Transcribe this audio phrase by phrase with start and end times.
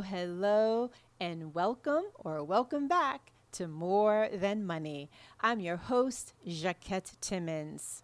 [0.00, 0.90] hello,
[1.20, 5.10] and welcome or welcome back to More Than Money.
[5.40, 8.02] I'm your host, Jacquette Timmons.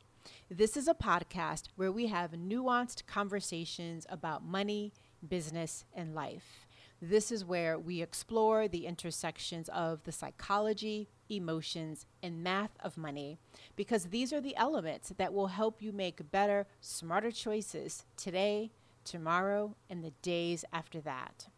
[0.51, 4.93] This is a podcast where we have nuanced conversations about money,
[5.27, 6.67] business, and life.
[7.01, 13.39] This is where we explore the intersections of the psychology, emotions, and math of money
[13.77, 18.71] because these are the elements that will help you make better, smarter choices today,
[19.05, 21.49] tomorrow, and the days after that.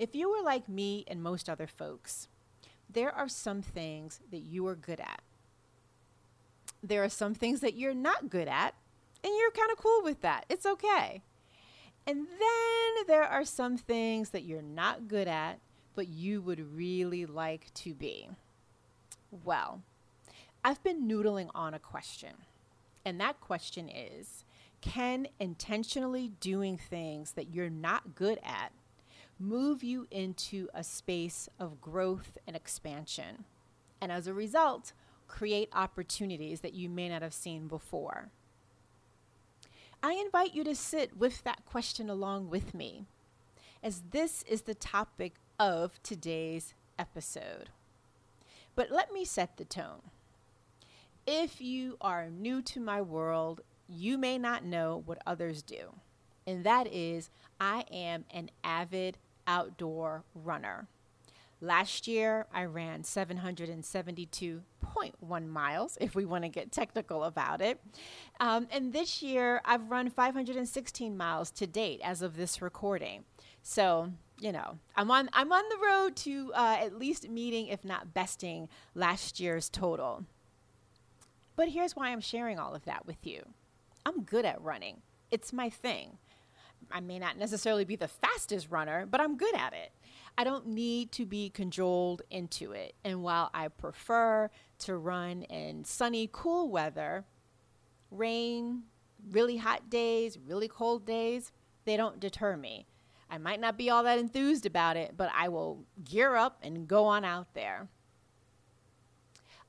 [0.00, 2.28] If you are like me and most other folks,
[2.88, 5.20] there are some things that you are good at.
[6.82, 8.74] There are some things that you're not good at,
[9.22, 10.46] and you're kind of cool with that.
[10.48, 11.20] It's okay.
[12.06, 15.60] And then there are some things that you're not good at,
[15.94, 18.30] but you would really like to be.
[19.44, 19.82] Well,
[20.64, 22.32] I've been noodling on a question,
[23.04, 24.46] and that question is
[24.80, 28.72] can intentionally doing things that you're not good at
[29.40, 33.44] move you into a space of growth and expansion?
[34.00, 34.92] And as a result,
[35.26, 38.28] create opportunities that you may not have seen before.
[40.02, 43.06] I invite you to sit with that question along with me,
[43.82, 47.70] as this is the topic of today's episode.
[48.74, 50.02] But let me set the tone.
[51.26, 53.60] If you are new to my world
[53.92, 55.94] you may not know what others do,
[56.46, 57.28] and that is
[57.60, 60.88] I am an avid outdoor runner.
[61.62, 67.78] Last year, I ran 772.1 miles, if we want to get technical about it.
[68.40, 73.24] Um, and this year, I've run 516 miles to date as of this recording.
[73.62, 74.10] So,
[74.40, 78.14] you know, I'm on, I'm on the road to uh, at least meeting, if not
[78.14, 80.24] besting, last year's total.
[81.56, 83.42] But here's why I'm sharing all of that with you.
[84.06, 85.02] I'm good at running.
[85.30, 86.16] It's my thing.
[86.90, 89.92] I may not necessarily be the fastest runner, but I'm good at it.
[90.36, 92.94] I don't need to be cajoled into it.
[93.04, 97.24] And while I prefer to run in sunny, cool weather,
[98.10, 98.84] rain,
[99.30, 101.52] really hot days, really cold days,
[101.84, 102.86] they don't deter me.
[103.30, 106.88] I might not be all that enthused about it, but I will gear up and
[106.88, 107.88] go on out there.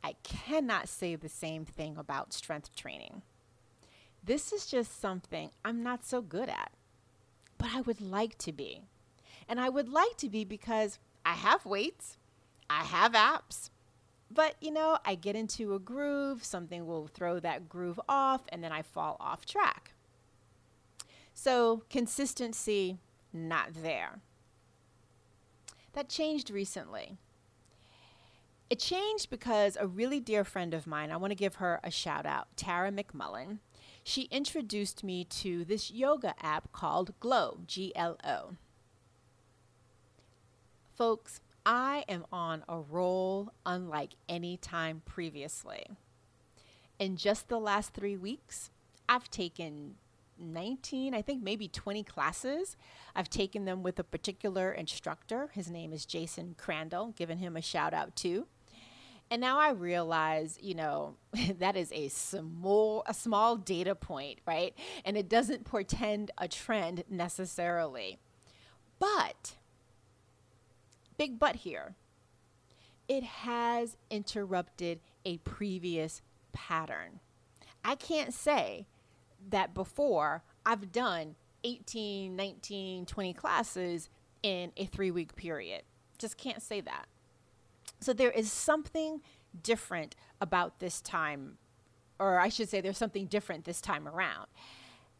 [0.03, 3.21] I cannot say the same thing about strength training.
[4.23, 6.71] This is just something I'm not so good at,
[7.61, 8.81] but I would like to be.
[9.47, 12.17] And I would like to be because I have weights,
[12.69, 13.69] I have apps,
[14.31, 18.63] but you know, I get into a groove, something will throw that groove off, and
[18.63, 19.93] then I fall off track.
[21.33, 22.97] So, consistency,
[23.31, 24.21] not there.
[25.93, 27.17] That changed recently.
[28.69, 31.91] It changed because a really dear friend of mine, I want to give her a
[31.91, 33.59] shout out, Tara McMullin,
[34.03, 38.55] she introduced me to this yoga app called Glo, G L O.
[40.95, 45.85] Folks, I am on a roll unlike any time previously.
[46.99, 48.69] In just the last three weeks,
[49.07, 49.95] I've taken
[50.39, 52.77] 19, I think maybe 20 classes.
[53.15, 55.49] I've taken them with a particular instructor.
[55.53, 58.47] His name is Jason Crandell, giving him a shout out too.
[59.31, 61.15] And now I realize, you know,
[61.59, 64.75] that is a small a small data point, right?
[65.05, 68.19] And it doesn't portend a trend necessarily.
[68.99, 69.55] But
[71.17, 71.95] big but here.
[73.07, 76.21] It has interrupted a previous
[76.51, 77.19] pattern.
[77.83, 78.87] I can't say
[79.49, 84.09] that before I've done 18, 19, 20 classes
[84.43, 85.83] in a 3-week period.
[86.17, 87.05] Just can't say that.
[88.01, 89.21] So there is something
[89.63, 91.57] different about this time,
[92.19, 94.47] or I should say, there's something different this time around.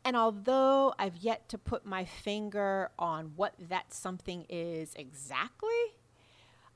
[0.03, 5.69] And although I've yet to put my finger on what that something is exactly,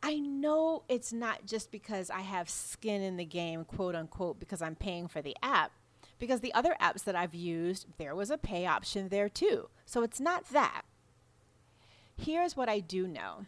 [0.03, 4.61] I know it's not just because I have skin in the game, quote unquote, because
[4.61, 5.71] I'm paying for the app.
[6.19, 9.69] Because the other apps that I've used, there was a pay option there too.
[9.85, 10.83] So it's not that.
[12.15, 13.47] Here's what I do know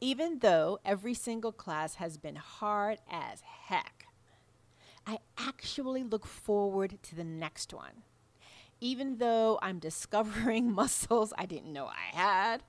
[0.00, 4.06] even though every single class has been hard as heck,
[5.06, 8.02] I actually look forward to the next one.
[8.80, 12.62] Even though I'm discovering muscles I didn't know I had,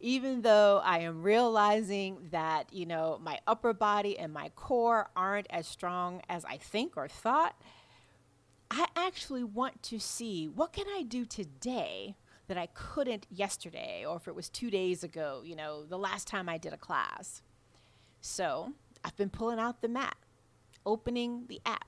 [0.00, 5.46] even though I am realizing that, you know, my upper body and my core aren't
[5.50, 7.56] as strong as I think or thought,
[8.70, 12.16] I actually want to see what can I do today
[12.48, 16.28] that I couldn't yesterday or if it was two days ago, you know, the last
[16.28, 17.42] time I did a class.
[18.20, 18.72] So
[19.04, 20.16] I've been pulling out the mat,
[20.84, 21.86] opening the app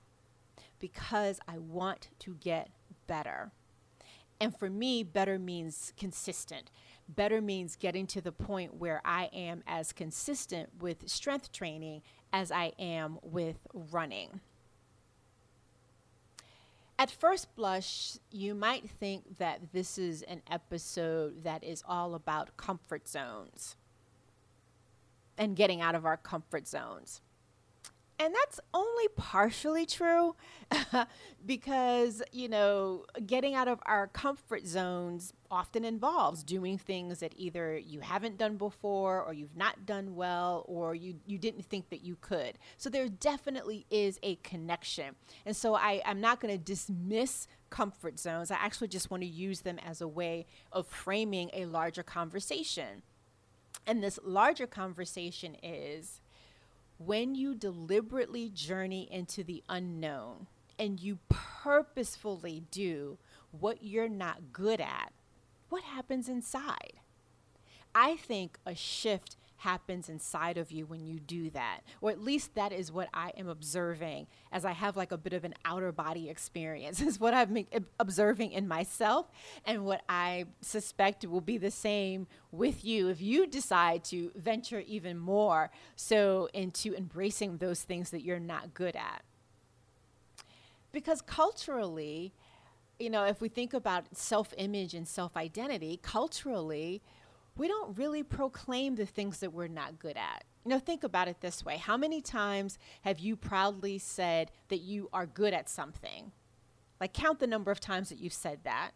[0.78, 2.70] because I want to get
[3.06, 3.50] better.
[4.40, 6.70] And for me, better means consistent.
[7.08, 12.02] better means getting to the point where I am as consistent with strength training
[12.32, 14.40] as I am with running.
[16.99, 22.56] At first blush, you might think that this is an episode that is all about
[22.56, 23.77] comfort zones
[25.37, 27.21] and getting out of our comfort zones.
[28.20, 30.35] And that's only partially true
[31.47, 37.79] because, you know, getting out of our comfort zones often involves doing things that either
[37.79, 42.03] you haven't done before or you've not done well or you, you didn't think that
[42.03, 42.59] you could.
[42.76, 45.15] So there definitely is a connection.
[45.47, 48.50] And so I, I'm not going to dismiss comfort zones.
[48.50, 53.03] I actually just want to use them as a way of framing a larger conversation.
[53.87, 56.20] And this larger conversation is
[56.99, 60.49] when you deliberately journey into the unknown
[60.79, 63.19] and you purposefully do
[63.53, 65.12] what you're not good at,
[65.69, 66.95] what happens inside?
[67.95, 71.81] I think a shift happens inside of you when you do that.
[72.00, 75.32] Or at least that is what I am observing as I have like a bit
[75.32, 77.66] of an outer body experience, is what I'm
[78.00, 79.26] observing in myself
[79.64, 84.81] and what I suspect will be the same with you if you decide to venture
[84.81, 89.22] even more so into embracing those things that you're not good at.
[90.93, 92.32] Because culturally,
[92.99, 97.02] you know, if we think about self image and self identity, culturally,
[97.58, 100.44] we don't really proclaim the things that we're not good at.
[100.64, 104.78] You know, think about it this way How many times have you proudly said that
[104.78, 106.32] you are good at something?
[107.00, 108.93] Like, count the number of times that you've said that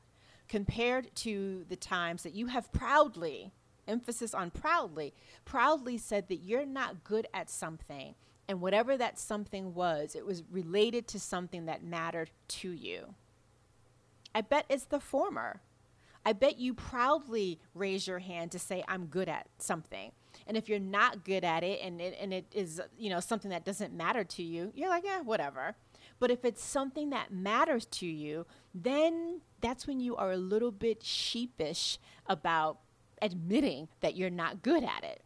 [0.49, 3.53] compared to the times that you have proudly,
[3.89, 5.15] emphasis on proudly,
[5.45, 8.15] proudly said that you're not good at something.
[8.49, 13.15] And whatever that something was, it was related to something that mattered to you.
[14.35, 15.63] I bet it's the former.
[16.25, 20.13] I bet you proudly raise your hand to say, I'm good at something.
[20.47, 23.51] And if you're not good at it and it, and it is, you know, something
[23.51, 25.75] that doesn't matter to you, you're like, yeah, whatever.
[26.19, 30.71] But if it's something that matters to you, then that's when you are a little
[30.71, 32.79] bit sheepish about
[33.21, 35.23] admitting that you're not good at it.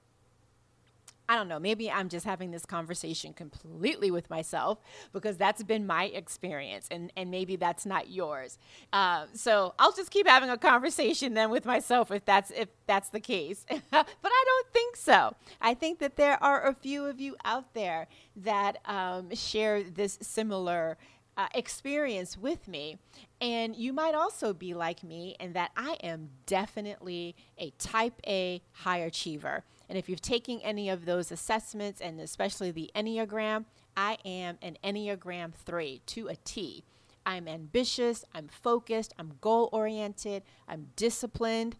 [1.29, 4.79] I don't know, maybe I'm just having this conversation completely with myself
[5.13, 8.59] because that's been my experience and, and maybe that's not yours.
[8.93, 13.09] Uh, so I'll just keep having a conversation then with myself if that's if that's
[13.09, 13.65] the case.
[13.91, 15.35] but I don't think so.
[15.61, 18.07] I think that there are a few of you out there
[18.37, 20.97] that um, share this similar
[21.37, 22.99] uh, experience with me.
[23.41, 28.63] And you might also be like me in that I am definitely a type A
[28.73, 29.65] high achiever.
[29.89, 33.65] And if you've taken any of those assessments, and especially the Enneagram,
[33.97, 36.85] I am an Enneagram 3 to a T.
[37.25, 41.77] I'm ambitious, I'm focused, I'm goal oriented, I'm disciplined.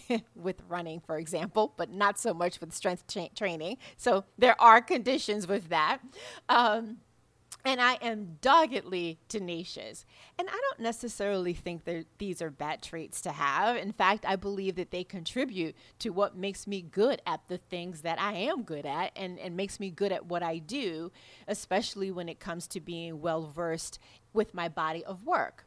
[0.34, 3.76] with running, for example, but not so much with strength tra- training.
[3.98, 5.98] So there are conditions with that.
[6.48, 6.98] Um,
[7.64, 10.06] and I am doggedly tenacious.
[10.38, 13.76] And I don't necessarily think that these are bad traits to have.
[13.76, 18.02] In fact, I believe that they contribute to what makes me good at the things
[18.02, 21.10] that I am good at and, and makes me good at what I do,
[21.46, 23.98] especially when it comes to being well versed
[24.32, 25.64] with my body of work.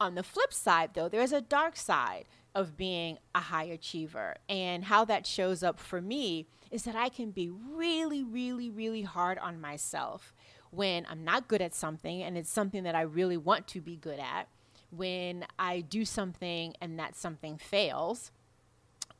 [0.00, 4.36] On the flip side, though, there's a dark side of being a high achiever.
[4.48, 9.02] And how that shows up for me is that I can be really, really, really
[9.02, 10.34] hard on myself
[10.70, 13.96] when I'm not good at something and it's something that I really want to be
[13.96, 14.48] good at,
[14.90, 18.32] when I do something and that something fails,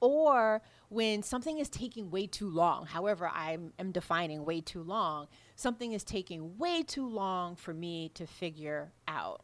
[0.00, 5.28] or when something is taking way too long, however, I am defining way too long,
[5.54, 9.42] something is taking way too long for me to figure out.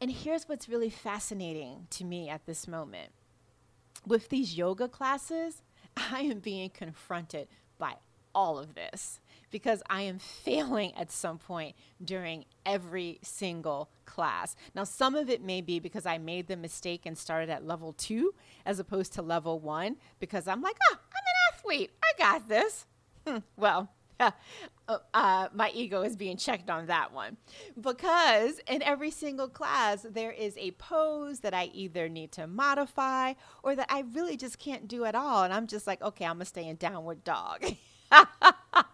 [0.00, 3.12] And here's what's really fascinating to me at this moment.
[4.04, 5.62] With these yoga classes,
[5.96, 7.48] I am being confronted
[7.78, 7.94] by
[8.34, 9.20] all of this
[9.52, 14.56] because I am failing at some point during every single class.
[14.74, 17.92] Now, some of it may be because I made the mistake and started at level
[17.92, 18.34] two
[18.66, 21.90] as opposed to level one because I'm like, oh, I'm an athlete.
[22.02, 22.86] I got this.
[23.56, 23.88] Well,
[24.88, 27.36] uh, uh, my ego is being checked on that one
[27.80, 33.34] because in every single class there is a pose that I either need to modify
[33.62, 36.34] or that I really just can't do at all, and I'm just like, okay, I'm
[36.36, 37.64] gonna stay in downward dog.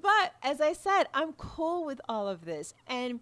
[0.00, 2.74] but as I said, I'm cool with all of this.
[2.86, 3.20] And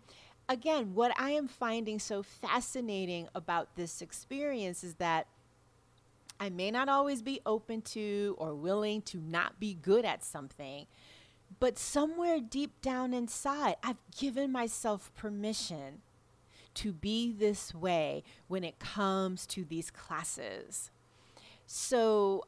[0.48, 5.26] again, what I am finding so fascinating about this experience is that
[6.38, 10.86] I may not always be open to or willing to not be good at something,
[11.58, 16.02] but somewhere deep down inside, I've given myself permission
[16.74, 20.90] to be this way when it comes to these classes.
[21.66, 22.44] So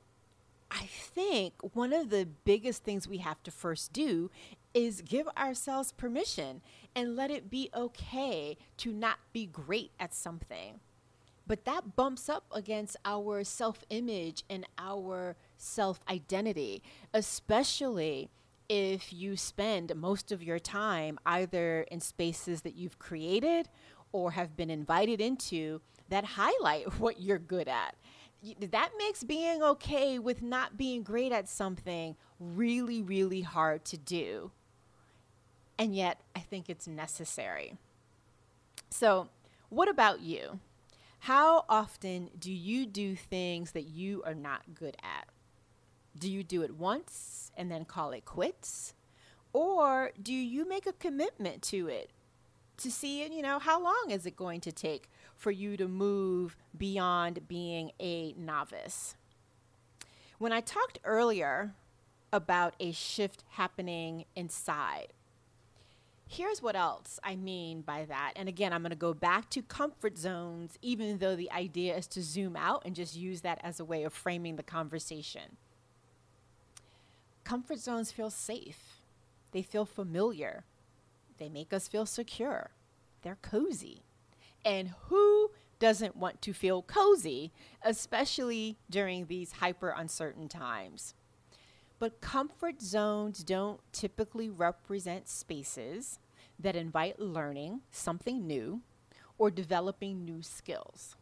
[0.70, 4.30] I think one of the biggest things we have to first do
[4.74, 6.60] is give ourselves permission
[6.94, 10.80] and let it be okay to not be great at something.
[11.46, 16.82] But that bumps up against our self image and our self identity,
[17.14, 18.28] especially
[18.68, 23.70] if you spend most of your time either in spaces that you've created
[24.12, 27.94] or have been invited into that highlight what you're good at.
[28.60, 34.52] That makes being okay with not being great at something really, really hard to do.
[35.78, 37.74] And yet, I think it's necessary.
[38.90, 39.28] So,
[39.68, 40.60] what about you?
[41.20, 45.28] How often do you do things that you are not good at?
[46.16, 48.94] Do you do it once and then call it quits?
[49.52, 52.10] Or do you make a commitment to it
[52.78, 56.56] to see, you know, how long is it going to take for you to move
[56.76, 59.14] beyond being a novice?
[60.38, 61.72] When I talked earlier
[62.32, 65.12] about a shift happening inside,
[66.26, 68.32] here's what else I mean by that.
[68.36, 72.06] And again, I'm going to go back to comfort zones, even though the idea is
[72.08, 75.56] to zoom out and just use that as a way of framing the conversation.
[77.44, 79.00] Comfort zones feel safe,
[79.52, 80.64] they feel familiar,
[81.38, 82.72] they make us feel secure,
[83.22, 84.02] they're cozy.
[84.68, 91.14] And who doesn't want to feel cozy, especially during these hyper uncertain times?
[91.98, 96.18] But comfort zones don't typically represent spaces
[96.58, 98.82] that invite learning something new
[99.38, 101.16] or developing new skills.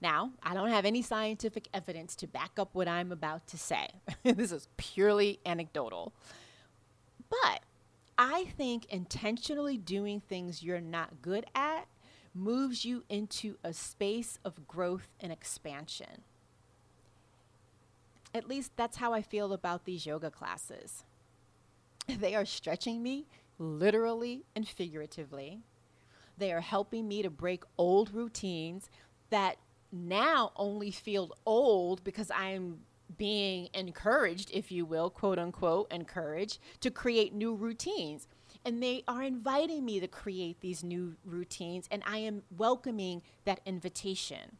[0.00, 3.88] Now, I don't have any scientific evidence to back up what I'm about to say.
[4.22, 6.12] this is purely anecdotal.
[7.28, 7.62] But
[8.16, 11.88] I think intentionally doing things you're not good at
[12.34, 16.22] moves you into a space of growth and expansion.
[18.34, 21.04] At least that's how I feel about these yoga classes.
[22.06, 23.26] They are stretching me
[23.58, 25.60] literally and figuratively.
[26.36, 28.90] They are helping me to break old routines
[29.30, 29.56] that
[29.90, 32.80] now only feel old because I'm
[33.16, 38.26] being encouraged, if you will, quote unquote, encouraged to create new routines.
[38.64, 43.60] And they are inviting me to create these new routines, and I am welcoming that
[43.66, 44.56] invitation.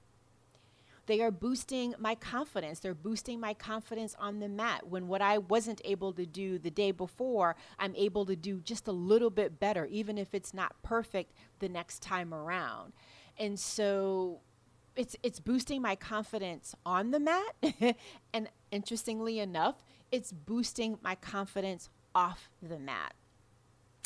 [1.07, 2.81] They are boosting my confidence.
[2.81, 4.87] They're boosting my confidence on the mat.
[4.89, 8.89] When what I wasn't able to do the day before, I'm able to do just
[8.89, 12.93] a little bit better, even if it's not perfect the next time around.
[13.39, 14.41] And so
[14.97, 17.97] it's it's boosting my confidence on the mat
[18.33, 19.83] and interestingly enough
[20.13, 23.15] it's boosting my confidence off the mat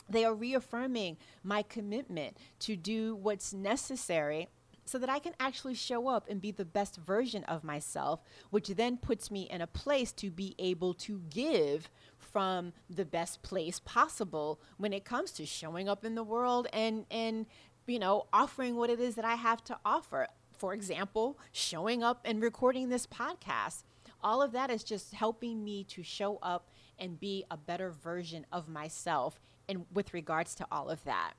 [0.08, 4.48] they are reaffirming my commitment to do what's necessary
[4.84, 8.68] so that I can actually show up and be the best version of myself, which
[8.68, 13.80] then puts me in a place to be able to give from the best place
[13.80, 17.46] possible when it comes to showing up in the world and and
[17.86, 20.26] you know offering what it is that I have to offer
[20.58, 23.84] for example, showing up and recording this podcast.
[24.22, 28.44] All of that is just helping me to show up and be a better version
[28.50, 31.34] of myself and with regards to all of that.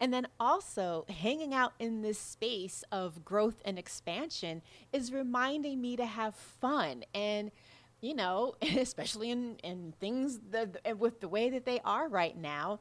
[0.00, 5.96] And then also, hanging out in this space of growth and expansion is reminding me
[5.96, 7.04] to have fun.
[7.14, 7.52] And,
[8.00, 12.80] you know, especially in, in things that, with the way that they are right now,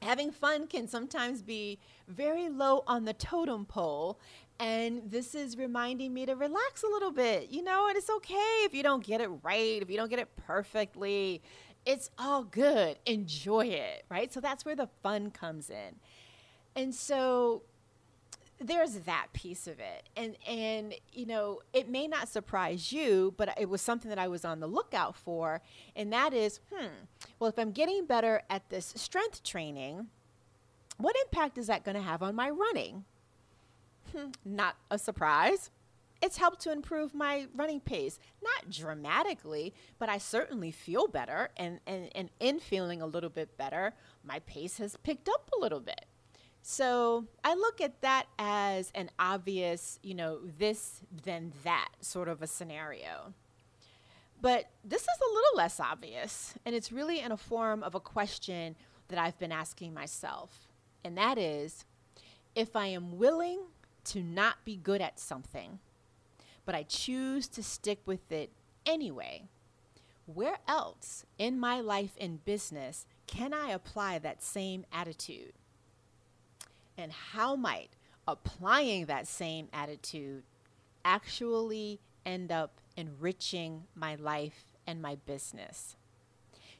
[0.00, 1.78] having fun can sometimes be
[2.08, 4.18] very low on the totem pole
[4.60, 8.62] and this is reminding me to relax a little bit, you know, and it's okay
[8.64, 11.42] if you don't get it right, if you don't get it perfectly.
[11.86, 12.98] It's all good.
[13.06, 14.32] Enjoy it, right?
[14.32, 15.96] So that's where the fun comes in.
[16.74, 17.62] And so
[18.60, 20.08] there's that piece of it.
[20.16, 24.28] And and you know, it may not surprise you, but it was something that I
[24.28, 25.60] was on the lookout for,
[25.94, 26.86] and that is, hmm,
[27.38, 30.08] well, if I'm getting better at this strength training,
[30.96, 33.04] what impact is that going to have on my running?
[34.44, 35.70] not a surprise.
[36.22, 38.18] It's helped to improve my running pace.
[38.42, 41.50] Not dramatically, but I certainly feel better.
[41.56, 45.60] And, and, and in feeling a little bit better, my pace has picked up a
[45.60, 46.06] little bit.
[46.62, 52.40] So I look at that as an obvious, you know, this, then that sort of
[52.40, 53.34] a scenario.
[54.40, 58.00] But this is a little less obvious, and it's really in a form of a
[58.00, 58.76] question
[59.08, 60.68] that I've been asking myself.
[61.04, 61.84] And that is
[62.54, 63.60] if I am willing
[64.04, 65.78] to not be good at something,
[66.64, 68.50] but I choose to stick with it
[68.86, 69.48] anyway,
[70.26, 75.52] where else in my life and business can I apply that same attitude?
[76.96, 77.90] And how might
[78.26, 80.44] applying that same attitude
[81.04, 85.96] actually end up enriching my life and my business?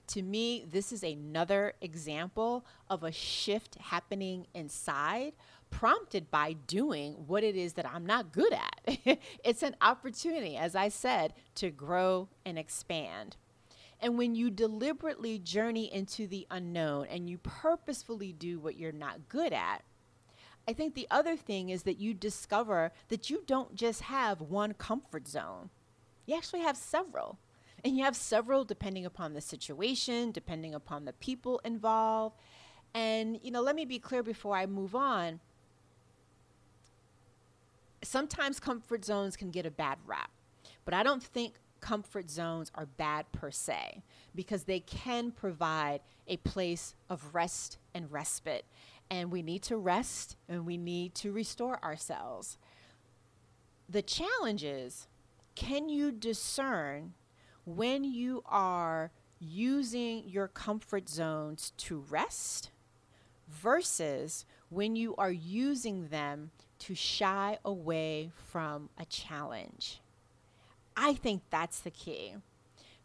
[0.09, 5.33] To me, this is another example of a shift happening inside,
[5.75, 9.19] prompted by doing what it is that I'm not good at.
[9.45, 13.37] it's an opportunity, as I said, to grow and expand.
[14.01, 19.29] And when you deliberately journey into the unknown and you purposefully do what you're not
[19.29, 19.83] good at,
[20.69, 24.75] I think the other thing is that you discover that you don't just have one
[24.75, 25.71] comfort zone,
[26.25, 27.39] you actually have several.
[27.83, 32.37] And you have several depending upon the situation, depending upon the people involved.
[32.95, 35.41] And, you know, let me be clear before I move on.
[38.15, 40.31] Sometimes comfort zones can get a bad rap,
[40.85, 44.05] but I don't think comfort zones are bad per se
[44.37, 48.67] because they can provide a place of rest and respite.
[49.11, 52.57] And we need to rest and we need to restore ourselves.
[53.89, 55.09] The challenge is
[55.57, 57.15] can you discern
[57.65, 62.71] when you are using your comfort zones to rest
[63.49, 66.53] versus when you are using them
[66.87, 70.01] to shy away from a challenge?
[70.97, 72.35] I think that's the key.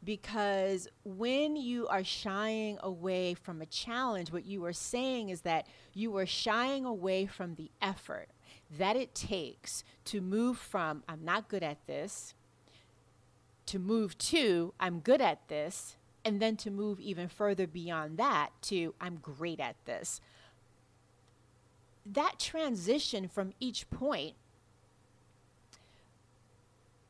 [0.03, 5.67] Because when you are shying away from a challenge, what you are saying is that
[5.93, 8.29] you are shying away from the effort
[8.77, 12.33] that it takes to move from, I'm not good at this,
[13.65, 18.49] to move to, I'm good at this, and then to move even further beyond that
[18.63, 20.21] to, I'm great at this.
[22.11, 24.35] That transition from each point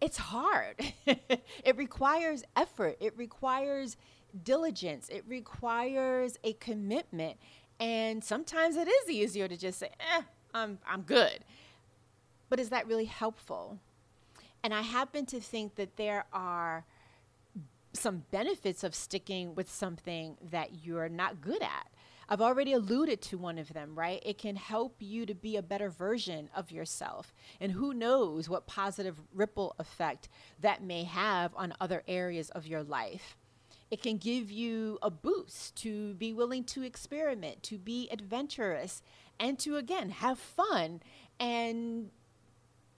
[0.01, 0.75] it's hard.
[1.06, 2.98] it requires effort.
[3.00, 3.97] It requires
[4.43, 5.10] diligence.
[5.10, 7.38] It requires a commitment.
[7.80, 10.21] And sometimes it is easier to just say, eh,
[10.54, 11.39] I'm, I'm good.
[12.50, 13.80] But is that really helpful?
[14.63, 16.86] And I happen to think that there are
[17.93, 21.88] some benefits of sticking with something that you're not good at.
[22.32, 24.22] I've already alluded to one of them, right?
[24.24, 27.34] It can help you to be a better version of yourself.
[27.60, 32.84] And who knows what positive ripple effect that may have on other areas of your
[32.84, 33.36] life.
[33.89, 39.02] It can give you a boost to be willing to experiment, to be adventurous,
[39.39, 41.02] and to again have fun
[41.39, 42.12] and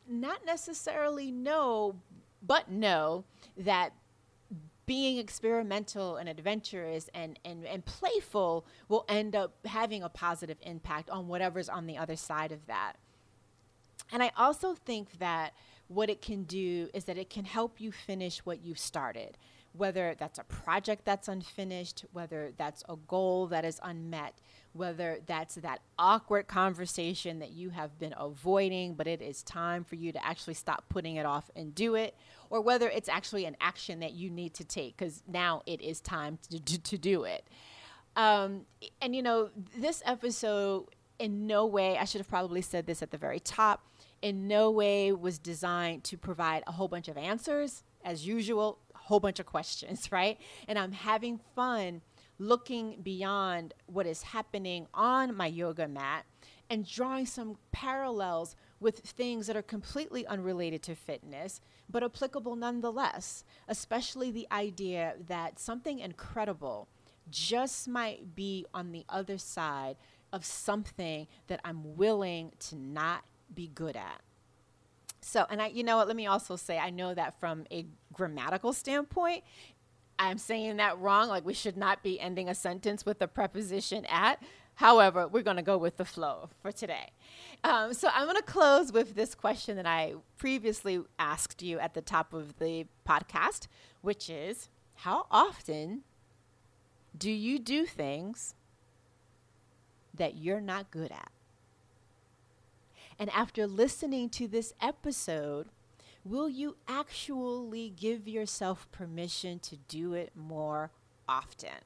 [0.10, 1.96] not necessarily know,
[2.42, 3.24] but know
[3.56, 3.94] that
[4.92, 11.10] being experimental and adventurous and, and, and playful will end up having a positive impact
[11.10, 12.96] on whatever's on the other side of that.
[14.12, 15.54] And I also think that
[15.88, 19.38] what it can do is that it can help you finish what you've started,
[19.74, 24.34] whether that's a project that's unfinished, whether that's a goal that is unmet,
[24.74, 29.96] whether that's that awkward conversation that you have been avoiding, but it is time for
[29.96, 32.16] you to actually stop putting it off and do it,
[32.50, 36.00] or whether it's actually an action that you need to take because now it is
[36.00, 37.46] time to, to, to do it.
[38.16, 38.66] Um,
[39.02, 40.88] and you know, this episode
[41.20, 43.86] in no way, I should have probably said this at the very top,
[44.22, 47.84] in no way was designed to provide a whole bunch of answers.
[48.04, 48.80] As usual,
[49.12, 50.40] whole bunch of questions, right?
[50.68, 52.02] And I'm having fun
[52.40, 56.26] looking beyond what is happening on my yoga mat
[56.70, 63.44] and drawing some parallels with things that are completely unrelated to fitness, but applicable nonetheless,
[63.68, 66.88] especially the idea that something incredible
[67.30, 69.98] just might be on the other side
[70.34, 74.22] of something that I'm willing to not be good at.
[75.22, 77.86] So, and I, you know what, let me also say, I know that from a
[78.12, 79.44] grammatical standpoint,
[80.18, 81.30] I'm saying that wrong.
[81.30, 84.42] Like we should not be ending a sentence with the preposition at.
[84.76, 87.12] However, we're going to go with the flow for today.
[87.64, 91.94] Um, so I'm going to close with this question that I previously asked you at
[91.94, 93.68] the top of the podcast,
[94.02, 96.02] which is How often
[97.18, 98.56] do you do things
[100.14, 101.32] that you're not good at?
[103.20, 105.68] And after listening to this episode,
[106.24, 110.92] will you actually give yourself permission to do it more
[111.28, 111.84] often?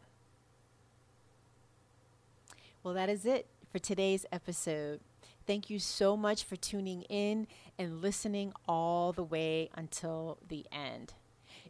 [2.84, 5.00] Well, that is it for today's episode.
[5.48, 11.14] Thank you so much for tuning in and listening all the way until the end.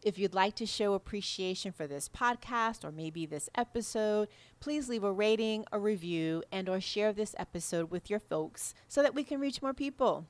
[0.06, 4.28] If you'd like to show appreciation for this podcast or maybe this episode,
[4.60, 9.02] please leave a rating, a review, and or share this episode with your folks so
[9.02, 10.28] that we can reach more people.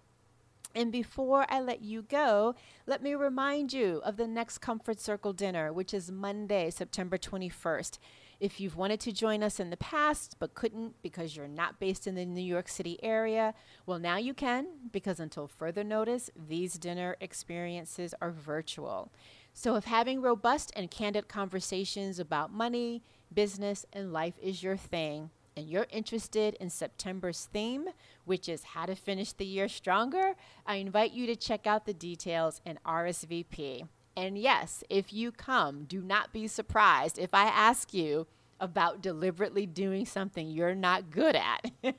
[0.74, 2.56] And before I let you go,
[2.88, 8.00] let me remind you of the next Comfort Circle dinner, which is Monday, September 21st.
[8.40, 12.08] If you've wanted to join us in the past but couldn't because you're not based
[12.08, 13.54] in the New York City area,
[13.86, 19.12] well, now you can because until further notice, these dinner experiences are virtual.
[19.58, 23.02] So, if having robust and candid conversations about money,
[23.34, 27.86] business, and life is your thing, and you're interested in September's theme,
[28.26, 30.34] which is how to finish the year stronger,
[30.65, 33.88] I invite you to check out the details and RSVP.
[34.18, 38.28] And yes, if you come, do not be surprised if I ask you
[38.60, 41.72] about deliberately doing something you're not good at.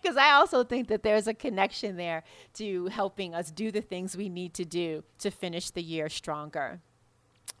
[0.00, 2.22] Because I also think that there's a connection there
[2.54, 6.80] to helping us do the things we need to do to finish the year stronger.